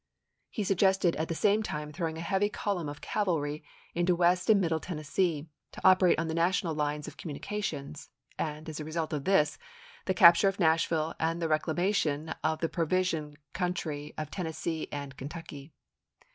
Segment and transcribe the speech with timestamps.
[0.49, 3.63] He suggested at the same time throwing a heavy column of cavalry
[3.93, 8.09] into West and Middle Tennessee, to operate on the National lines of communications,
[8.39, 9.59] "^rrati™ and, as a result of this,
[10.05, 14.29] the capture of Nashville ° opera; ry and the reclamation of the provision country of
[14.31, 14.31] pp.
[14.31, 14.31] 291/292.
[14.31, 15.71] Tennessee and Kentucky.